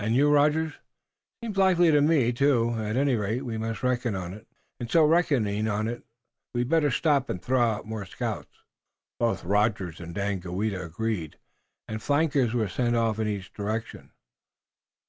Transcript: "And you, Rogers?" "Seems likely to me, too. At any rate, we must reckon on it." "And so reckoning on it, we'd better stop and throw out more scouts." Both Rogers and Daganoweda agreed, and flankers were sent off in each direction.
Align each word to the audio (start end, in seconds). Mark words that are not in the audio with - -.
"And 0.00 0.16
you, 0.16 0.28
Rogers?" 0.28 0.72
"Seems 1.40 1.56
likely 1.56 1.92
to 1.92 2.00
me, 2.00 2.32
too. 2.32 2.70
At 2.80 2.96
any 2.96 3.14
rate, 3.14 3.44
we 3.44 3.56
must 3.56 3.84
reckon 3.84 4.16
on 4.16 4.34
it." 4.34 4.48
"And 4.80 4.90
so 4.90 5.04
reckoning 5.04 5.68
on 5.68 5.86
it, 5.86 6.02
we'd 6.52 6.68
better 6.68 6.90
stop 6.90 7.30
and 7.30 7.40
throw 7.40 7.60
out 7.60 7.86
more 7.86 8.04
scouts." 8.04 8.64
Both 9.20 9.44
Rogers 9.44 10.00
and 10.00 10.16
Daganoweda 10.16 10.84
agreed, 10.84 11.38
and 11.86 12.02
flankers 12.02 12.54
were 12.54 12.66
sent 12.66 12.96
off 12.96 13.20
in 13.20 13.28
each 13.28 13.52
direction. 13.52 14.10